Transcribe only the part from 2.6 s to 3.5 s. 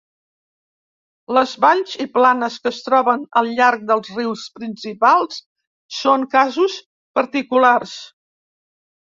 que es troben